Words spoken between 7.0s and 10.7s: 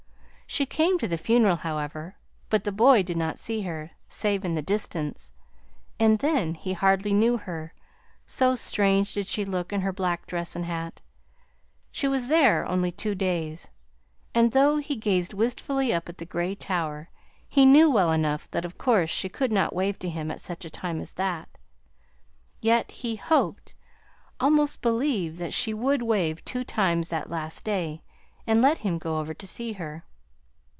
knew her, so strange did she look in her black dress and